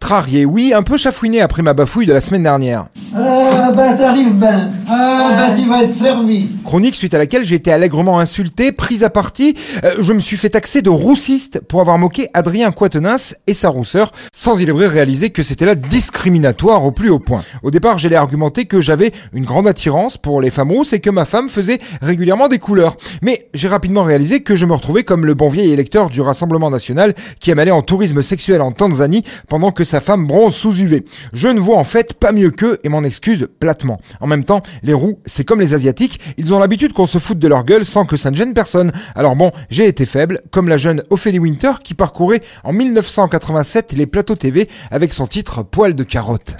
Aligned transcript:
Trarié, 0.00 0.44
oui, 0.44 0.72
un 0.74 0.82
peu 0.82 0.96
chafouiné 0.96 1.40
après 1.40 1.62
ma 1.62 1.74
bafouille 1.74 2.06
de 2.06 2.12
la 2.12 2.20
semaine 2.20 2.42
dernière. 2.42 2.86
Ah, 3.14 3.70
bah 3.76 3.92
t'arrives 3.92 4.32
ben. 4.34 4.72
Ah, 4.88 5.34
bah 5.36 5.54
tu 5.54 5.68
vas 5.68 5.84
être 5.84 5.94
servi. 5.94 6.48
Chronique 6.64 6.96
suite 6.96 7.14
à 7.14 7.18
laquelle 7.18 7.44
j'ai 7.44 7.56
été 7.56 7.70
allègrement 7.70 8.18
insulté, 8.18 8.72
prise 8.72 9.04
à 9.04 9.10
partie. 9.10 9.54
Euh, 9.84 9.96
je 10.00 10.12
me 10.12 10.18
suis 10.18 10.36
fait 10.36 10.50
taxer 10.50 10.82
de 10.82 10.90
roussiste 10.90 11.60
pour 11.60 11.80
avoir 11.80 11.98
moqué 11.98 12.28
Adrien 12.34 12.72
Quatennens 12.72 13.36
et 13.46 13.54
sa 13.54 13.68
rousseur, 13.68 14.10
sans 14.32 14.58
il 14.58 14.68
est 14.68 14.72
vrai 14.72 14.88
réaliser 14.88 15.30
que 15.30 15.42
c'était 15.42 15.66
là 15.66 15.74
discriminatoire 15.74 16.84
au 16.84 16.92
plus 16.92 17.10
haut 17.10 17.20
point. 17.20 17.42
Au 17.62 17.70
départ, 17.70 17.98
j'allais 17.98 18.16
argumenter 18.16 18.64
que 18.64 18.80
j'avais 18.80 19.12
une 19.32 19.44
grande 19.44 19.68
attirance 19.68 20.16
pour 20.16 20.40
les 20.40 20.50
femmes 20.50 20.72
rousses 20.72 20.92
et 20.92 21.00
que 21.00 21.10
ma 21.10 21.26
femme 21.26 21.48
faisait 21.48 21.78
régulièrement 22.00 22.48
des 22.48 22.58
couleurs. 22.58 22.96
Mais 23.22 23.48
j'ai 23.54 23.68
rapidement 23.68 24.02
réalisé 24.02 24.42
que 24.42 24.56
je 24.56 24.66
me 24.66 24.72
retrouvais 24.72 25.04
comme 25.04 25.26
le 25.26 25.34
bon 25.34 25.50
vieil 25.50 25.70
électeur 25.70 26.10
du 26.10 26.20
Rassemblement 26.20 26.70
National 26.70 27.14
qui 27.38 27.50
aime 27.50 27.58
aller 27.58 27.70
en 27.70 27.82
tourisme 27.82 28.22
sexuel 28.22 28.62
en 28.62 28.72
Tanzanie 28.72 29.24
pendant 29.48 29.70
que 29.70 29.84
sa 29.90 30.00
femme 30.00 30.26
bronze 30.26 30.54
sous 30.54 30.80
UV. 30.80 31.04
Je 31.32 31.48
ne 31.48 31.58
vois 31.58 31.76
en 31.76 31.84
fait 31.84 32.14
pas 32.14 32.30
mieux 32.30 32.50
qu'eux 32.50 32.78
et 32.84 32.88
m'en 32.88 33.02
excuse 33.02 33.48
platement. 33.58 34.00
En 34.20 34.28
même 34.28 34.44
temps, 34.44 34.62
les 34.84 34.94
roux, 34.94 35.18
c'est 35.26 35.44
comme 35.44 35.60
les 35.60 35.74
asiatiques, 35.74 36.20
ils 36.38 36.54
ont 36.54 36.60
l'habitude 36.60 36.92
qu'on 36.92 37.06
se 37.06 37.18
foute 37.18 37.40
de 37.40 37.48
leur 37.48 37.64
gueule 37.64 37.84
sans 37.84 38.04
que 38.04 38.16
ça 38.16 38.30
ne 38.30 38.36
gêne 38.36 38.54
personne. 38.54 38.92
Alors 39.16 39.34
bon, 39.34 39.50
j'ai 39.68 39.88
été 39.88 40.06
faible, 40.06 40.42
comme 40.52 40.68
la 40.68 40.76
jeune 40.76 41.02
Ophélie 41.10 41.40
Winter 41.40 41.72
qui 41.82 41.94
parcourait 41.94 42.40
en 42.62 42.72
1987 42.72 43.92
les 43.92 44.06
plateaux 44.06 44.36
TV 44.36 44.68
avec 44.92 45.12
son 45.12 45.26
titre 45.26 45.64
Poil 45.64 45.94
de 45.94 46.04
carotte. 46.04 46.56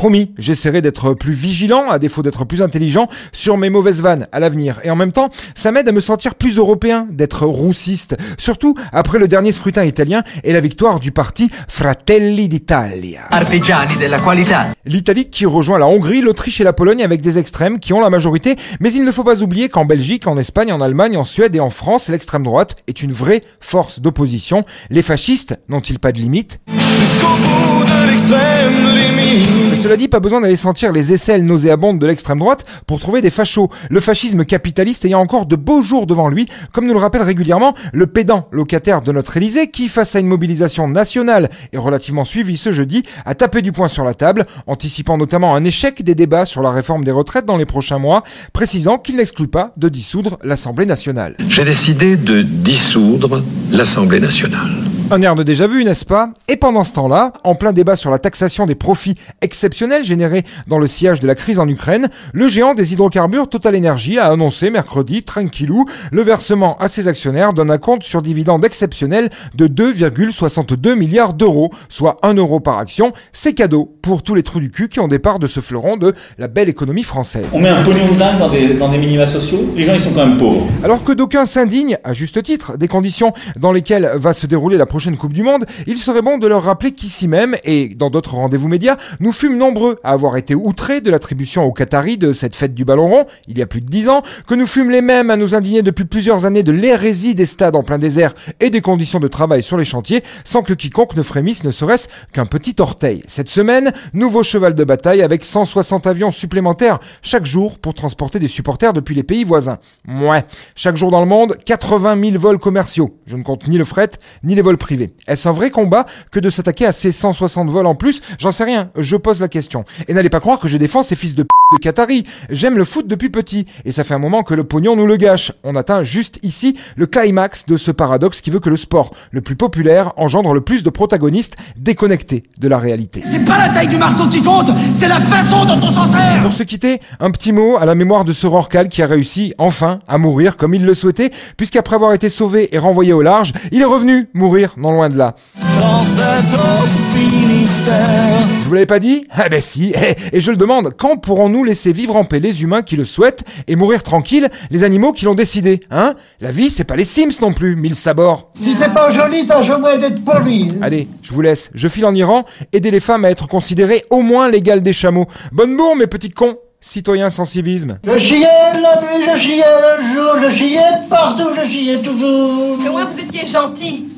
Promis, 0.00 0.32
j'essaierai 0.38 0.80
d'être 0.80 1.12
plus 1.12 1.34
vigilant, 1.34 1.90
à 1.90 1.98
défaut 1.98 2.22
d'être 2.22 2.46
plus 2.46 2.62
intelligent, 2.62 3.06
sur 3.34 3.58
mes 3.58 3.68
mauvaises 3.68 4.00
vannes 4.00 4.28
à 4.32 4.40
l'avenir. 4.40 4.80
Et 4.82 4.90
en 4.90 4.96
même 4.96 5.12
temps, 5.12 5.28
ça 5.54 5.72
m'aide 5.72 5.90
à 5.90 5.92
me 5.92 6.00
sentir 6.00 6.36
plus 6.36 6.56
européen, 6.56 7.06
d'être 7.10 7.44
roussiste. 7.44 8.16
Surtout 8.38 8.74
après 8.94 9.18
le 9.18 9.28
dernier 9.28 9.52
scrutin 9.52 9.84
italien 9.84 10.22
et 10.42 10.54
la 10.54 10.60
victoire 10.60 11.00
du 11.00 11.12
parti 11.12 11.50
Fratelli 11.68 12.48
d'Italia. 12.48 13.24
Artigiani 13.30 13.94
della 13.98 14.18
qualità. 14.18 14.68
L'Italie 14.86 15.28
qui 15.28 15.44
rejoint 15.44 15.78
la 15.78 15.86
Hongrie, 15.86 16.22
l'Autriche 16.22 16.62
et 16.62 16.64
la 16.64 16.72
Pologne 16.72 17.02
avec 17.02 17.20
des 17.20 17.36
extrêmes 17.36 17.78
qui 17.78 17.92
ont 17.92 18.00
la 18.00 18.08
majorité. 18.08 18.56
Mais 18.80 18.90
il 18.90 19.04
ne 19.04 19.12
faut 19.12 19.22
pas 19.22 19.42
oublier 19.42 19.68
qu'en 19.68 19.84
Belgique, 19.84 20.26
en 20.26 20.38
Espagne, 20.38 20.72
en 20.72 20.80
Allemagne, 20.80 21.18
en 21.18 21.24
Suède 21.24 21.54
et 21.54 21.60
en 21.60 21.68
France, 21.68 22.08
l'extrême 22.08 22.44
droite 22.44 22.76
est 22.86 23.02
une 23.02 23.12
vraie 23.12 23.42
force 23.60 24.00
d'opposition. 24.00 24.64
Les 24.88 25.02
fascistes 25.02 25.58
n'ont-ils 25.68 25.98
pas 25.98 26.12
de 26.12 26.20
limite 26.20 26.58
Jusqu'au 26.68 27.36
bout 27.36 27.84
de 27.84 28.10
l'extrême 28.10 28.96
limite. 28.96 29.60
Cela 29.90 29.98
dit, 29.98 30.06
pas 30.06 30.20
besoin 30.20 30.40
d'aller 30.40 30.54
sentir 30.54 30.92
les 30.92 31.12
aisselles 31.12 31.44
nauséabondes 31.44 31.98
de 31.98 32.06
l'extrême 32.06 32.38
droite 32.38 32.64
pour 32.86 33.00
trouver 33.00 33.22
des 33.22 33.30
fachos. 33.30 33.70
Le 33.90 33.98
fascisme 33.98 34.44
capitaliste 34.44 35.04
ayant 35.04 35.18
encore 35.18 35.46
de 35.46 35.56
beaux 35.56 35.82
jours 35.82 36.06
devant 36.06 36.28
lui, 36.28 36.46
comme 36.70 36.86
nous 36.86 36.92
le 36.92 37.00
rappelle 37.00 37.22
régulièrement 37.22 37.74
le 37.92 38.06
pédant 38.06 38.46
locataire 38.52 39.02
de 39.02 39.10
notre 39.10 39.36
Élysée 39.36 39.68
qui, 39.72 39.88
face 39.88 40.14
à 40.14 40.20
une 40.20 40.28
mobilisation 40.28 40.86
nationale 40.86 41.48
et 41.72 41.76
relativement 41.76 42.24
suivie 42.24 42.56
ce 42.56 42.70
jeudi, 42.70 43.02
a 43.26 43.34
tapé 43.34 43.62
du 43.62 43.72
poing 43.72 43.88
sur 43.88 44.04
la 44.04 44.14
table, 44.14 44.46
anticipant 44.68 45.18
notamment 45.18 45.56
un 45.56 45.64
échec 45.64 46.04
des 46.04 46.14
débats 46.14 46.46
sur 46.46 46.62
la 46.62 46.70
réforme 46.70 47.02
des 47.02 47.10
retraites 47.10 47.44
dans 47.44 47.56
les 47.56 47.66
prochains 47.66 47.98
mois, 47.98 48.22
précisant 48.52 48.96
qu'il 48.96 49.16
n'exclut 49.16 49.48
pas 49.48 49.72
de 49.76 49.88
dissoudre 49.88 50.38
l'Assemblée 50.44 50.86
nationale. 50.86 51.34
J'ai 51.48 51.64
décidé 51.64 52.14
de 52.14 52.42
dissoudre 52.42 53.42
l'Assemblée 53.72 54.20
nationale. 54.20 54.70
Un 55.12 55.22
air 55.22 55.34
de 55.34 55.42
déjà 55.42 55.66
vu, 55.66 55.82
n'est-ce 55.82 56.04
pas? 56.04 56.30
Et 56.46 56.56
pendant 56.56 56.84
ce 56.84 56.92
temps-là, 56.92 57.32
en 57.42 57.56
plein 57.56 57.72
débat 57.72 57.96
sur 57.96 58.12
la 58.12 58.20
taxation 58.20 58.64
des 58.64 58.76
profits 58.76 59.16
exceptionnels 59.40 60.04
générés 60.04 60.44
dans 60.68 60.78
le 60.78 60.86
sillage 60.86 61.18
de 61.18 61.26
la 61.26 61.34
crise 61.34 61.58
en 61.58 61.66
Ukraine, 61.66 62.08
le 62.32 62.46
géant 62.46 62.74
des 62.74 62.92
hydrocarbures 62.92 63.48
Total 63.48 63.76
Energy 63.76 64.20
a 64.20 64.26
annoncé 64.26 64.70
mercredi, 64.70 65.24
tranquillou, 65.24 65.86
le 66.12 66.22
versement 66.22 66.78
à 66.78 66.86
ses 66.86 67.08
actionnaires 67.08 67.54
d'un 67.54 67.70
acompte 67.70 68.04
sur 68.04 68.22
dividende 68.22 68.64
exceptionnel 68.64 69.30
de 69.56 69.66
2,62 69.66 70.94
milliards 70.94 71.34
d'euros, 71.34 71.72
soit 71.88 72.16
1 72.22 72.34
euro 72.34 72.60
par 72.60 72.78
action. 72.78 73.12
C'est 73.32 73.54
cadeau 73.54 73.92
pour 74.02 74.22
tous 74.22 74.36
les 74.36 74.44
trous 74.44 74.60
du 74.60 74.70
cul 74.70 74.88
qui 74.88 75.00
ont 75.00 75.08
des 75.08 75.18
parts 75.18 75.40
de 75.40 75.48
ce 75.48 75.58
fleuron 75.58 75.96
de 75.96 76.14
la 76.38 76.46
belle 76.46 76.68
économie 76.68 77.02
française. 77.02 77.46
On 77.52 77.58
met 77.58 77.68
un 77.68 77.82
pognon 77.82 78.06
de 78.12 78.16
dingue 78.16 78.38
dans 78.38 78.48
des, 78.48 78.74
dans 78.74 78.88
des 78.88 78.98
minima 78.98 79.26
sociaux, 79.26 79.72
les 79.74 79.82
gens 79.82 79.94
ils 79.94 80.00
sont 80.00 80.12
quand 80.12 80.24
même 80.24 80.38
pauvres. 80.38 80.68
Alors 80.84 81.02
que 81.02 81.10
d'aucuns 81.10 81.46
s'indignent, 81.46 81.98
à 82.04 82.12
juste 82.12 82.40
titre, 82.44 82.78
des 82.78 82.86
conditions 82.86 83.32
dans 83.56 83.72
lesquelles 83.72 84.08
va 84.14 84.32
se 84.32 84.46
dérouler 84.46 84.76
la 84.76 84.86
prochaine 84.86 84.99
Coupe 85.18 85.32
du 85.32 85.42
Monde, 85.42 85.64
il 85.86 85.96
serait 85.96 86.20
bon 86.20 86.36
de 86.36 86.46
leur 86.46 86.62
rappeler 86.62 86.92
qu'ici 86.92 87.26
même, 87.26 87.56
et 87.64 87.94
dans 87.94 88.10
d'autres 88.10 88.34
rendez-vous 88.34 88.68
médias, 88.68 88.96
nous 89.18 89.32
fûmes 89.32 89.56
nombreux 89.56 89.98
à 90.04 90.12
avoir 90.12 90.36
été 90.36 90.54
outrés 90.54 91.00
de 91.00 91.10
l'attribution 91.10 91.64
aux 91.64 91.72
Qataris 91.72 92.18
de 92.18 92.32
cette 92.32 92.54
fête 92.54 92.74
du 92.74 92.84
ballon 92.84 93.08
rond, 93.08 93.26
il 93.48 93.58
y 93.58 93.62
a 93.62 93.66
plus 93.66 93.80
de 93.80 93.86
dix 93.86 94.08
ans, 94.08 94.22
que 94.46 94.54
nous 94.54 94.66
fûmes 94.66 94.90
les 94.90 95.00
mêmes 95.00 95.30
à 95.30 95.36
nous 95.36 95.54
indigner 95.54 95.82
depuis 95.82 96.04
plusieurs 96.04 96.44
années 96.44 96.62
de 96.62 96.72
l'hérésie 96.72 97.34
des 97.34 97.46
stades 97.46 97.76
en 97.76 97.82
plein 97.82 97.98
désert 97.98 98.34
et 98.60 98.68
des 98.68 98.82
conditions 98.82 99.20
de 99.20 99.28
travail 99.28 99.62
sur 99.62 99.78
les 99.78 99.84
chantiers, 99.84 100.22
sans 100.44 100.62
que 100.62 100.74
quiconque 100.74 101.16
ne 101.16 101.22
frémisse 101.22 101.64
ne 101.64 101.70
serait-ce 101.70 102.08
qu'un 102.32 102.46
petit 102.46 102.76
orteil. 102.78 103.22
Cette 103.26 103.48
semaine, 103.48 103.92
nouveau 104.12 104.42
cheval 104.42 104.74
de 104.74 104.84
bataille 104.84 105.22
avec 105.22 105.44
160 105.44 106.06
avions 106.06 106.30
supplémentaires 106.30 106.98
chaque 107.22 107.46
jour 107.46 107.78
pour 107.78 107.94
transporter 107.94 108.38
des 108.38 108.48
supporters 108.48 108.92
depuis 108.92 109.14
les 109.14 109.22
pays 109.22 109.44
voisins. 109.44 109.78
Mouais. 110.06 110.44
Chaque 110.74 110.96
jour 110.96 111.10
dans 111.10 111.20
le 111.20 111.26
monde, 111.26 111.56
80 111.64 112.20
000 112.22 112.38
vols 112.38 112.58
commerciaux. 112.58 113.16
Je 113.26 113.36
ne 113.36 113.42
compte 113.42 113.66
ni 113.66 113.78
le 113.78 113.84
fret, 113.84 114.10
ni 114.44 114.54
les 114.54 114.62
vols 114.62 114.76
privés. 114.76 114.89
Est-ce 115.26 115.48
un 115.48 115.52
vrai 115.52 115.70
combat 115.70 116.06
que 116.30 116.40
de 116.40 116.50
s'attaquer 116.50 116.86
à 116.86 116.92
ces 116.92 117.12
160 117.12 117.68
vols 117.68 117.86
en 117.86 117.94
plus? 117.94 118.22
J'en 118.38 118.52
sais 118.52 118.64
rien, 118.64 118.90
je 118.96 119.16
pose 119.16 119.40
la 119.40 119.48
question. 119.48 119.84
Et 120.08 120.14
n'allez 120.14 120.30
pas 120.30 120.40
croire 120.40 120.58
que 120.58 120.68
je 120.68 120.78
défends 120.78 121.02
ces 121.02 121.16
fils 121.16 121.34
de 121.34 121.42
p 121.42 121.48
de 121.72 121.78
Qatari. 121.78 122.24
J'aime 122.50 122.76
le 122.76 122.84
foot 122.84 123.06
depuis 123.06 123.30
petit, 123.30 123.64
et 123.84 123.92
ça 123.92 124.02
fait 124.02 124.14
un 124.14 124.18
moment 124.18 124.42
que 124.42 124.54
le 124.54 124.64
pognon 124.64 124.96
nous 124.96 125.06
le 125.06 125.16
gâche. 125.16 125.52
On 125.62 125.76
atteint 125.76 126.02
juste 126.02 126.40
ici 126.42 126.76
le 126.96 127.06
climax 127.06 127.66
de 127.66 127.76
ce 127.76 127.92
paradoxe 127.92 128.40
qui 128.40 128.50
veut 128.50 128.58
que 128.58 128.68
le 128.68 128.76
sport 128.76 129.14
le 129.30 129.40
plus 129.40 129.54
populaire 129.54 130.12
engendre 130.16 130.52
le 130.52 130.62
plus 130.62 130.82
de 130.82 130.90
protagonistes 130.90 131.56
déconnectés 131.76 132.42
de 132.58 132.66
la 132.66 132.78
réalité. 132.78 133.22
C'est 133.24 133.44
pas 133.44 133.56
la 133.56 133.68
taille 133.68 133.86
du 133.86 133.98
marteau 133.98 134.26
qui 134.26 134.42
compte, 134.42 134.70
c'est 134.92 135.06
la 135.06 135.20
façon 135.20 135.64
dont 135.64 135.78
on 135.80 135.90
s'en 135.90 136.06
sert. 136.06 136.40
Pour 136.42 136.52
se 136.52 136.64
quitter, 136.64 137.00
un 137.20 137.30
petit 137.30 137.52
mot 137.52 137.76
à 137.76 137.84
la 137.84 137.94
mémoire 137.94 138.24
de 138.24 138.32
ce 138.32 138.48
Rorcal 138.48 138.88
qui 138.88 139.02
a 139.02 139.06
réussi, 139.06 139.54
enfin, 139.58 140.00
à 140.08 140.18
mourir 140.18 140.56
comme 140.56 140.74
il 140.74 140.84
le 140.84 140.94
souhaitait, 140.94 141.30
puisqu'après 141.56 141.94
avoir 141.94 142.12
été 142.14 142.30
sauvé 142.30 142.74
et 142.74 142.78
renvoyé 142.78 143.12
au 143.12 143.22
large, 143.22 143.52
il 143.70 143.80
est 143.80 143.84
revenu 143.84 144.28
mourir 144.34 144.74
non 144.80 144.92
loin 144.92 145.10
de 145.10 145.16
là. 145.18 145.34
Dans 145.80 146.02
cet 146.02 146.54
autre 146.54 146.88
Finistère. 147.14 148.40
Je 148.62 148.68
vous 148.68 148.74
l'avais 148.74 148.86
pas 148.86 148.98
dit? 148.98 149.26
Ah 149.30 149.48
ben 149.48 149.60
si, 149.60 149.92
et, 149.92 150.36
et 150.36 150.40
je 150.40 150.50
le 150.50 150.56
demande, 150.56 150.94
quand 150.96 151.16
pourrons-nous 151.16 151.64
laisser 151.64 151.92
vivre 151.92 152.16
en 152.16 152.24
paix 152.24 152.40
les 152.40 152.62
humains 152.62 152.82
qui 152.82 152.96
le 152.96 153.04
souhaitent 153.04 153.44
et 153.68 153.76
mourir 153.76 154.02
tranquilles 154.02 154.48
les 154.70 154.84
animaux 154.84 155.12
qui 155.12 155.24
l'ont 155.24 155.34
décidé 155.34 155.80
Hein? 155.90 156.14
La 156.40 156.50
vie, 156.50 156.70
c'est 156.70 156.84
pas 156.84 156.96
les 156.96 157.04
Sims 157.04 157.40
non 157.42 157.52
plus, 157.52 157.76
mille 157.76 157.94
sabords 157.94 158.50
Si 158.54 158.74
t'es 158.74 158.88
pas 158.88 159.10
joli, 159.10 159.46
t'as 159.46 159.62
jamais 159.62 159.98
d'être 159.98 160.24
poli. 160.24 160.68
Allez, 160.82 161.08
je 161.22 161.32
vous 161.32 161.40
laisse, 161.42 161.70
je 161.74 161.88
file 161.88 162.06
en 162.06 162.14
Iran, 162.14 162.44
aider 162.72 162.90
les 162.90 163.00
femmes 163.00 163.24
à 163.24 163.30
être 163.30 163.46
considérées 163.46 164.04
au 164.10 164.22
moins 164.22 164.48
l'égale 164.48 164.82
des 164.82 164.92
chameaux. 164.92 165.26
Bonne 165.52 165.76
bourre, 165.76 165.96
mes 165.96 166.06
petits 166.06 166.30
cons 166.30 166.56
Citoyens 166.82 167.28
sans 167.28 167.44
civisme. 167.44 167.98
Je 168.04 168.16
chiais 168.18 168.40
la 168.72 169.02
nuit, 169.02 169.26
je 169.30 169.38
chiais 169.38 169.62
le 169.98 170.14
jour, 170.14 170.48
je 170.48 170.54
chiais 170.54 170.80
partout, 171.10 171.50
je 171.54 171.68
chiais 171.68 171.98
toujours. 171.98 172.78
Que 172.82 172.88
moi, 172.90 173.04
vous 173.04 173.20
étiez 173.20 173.44
gentil. 173.44 174.08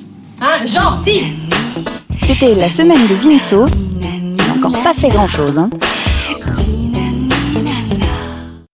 Hein, 0.44 0.66
gentil 0.66 1.34
C'était 2.20 2.56
la 2.56 2.68
semaine 2.68 3.06
de 3.06 3.14
Vinceau. 3.14 3.64
Encore 4.56 4.82
pas 4.82 4.92
fait 4.92 5.08
grand-chose. 5.08 5.56
Hein. 5.56 5.70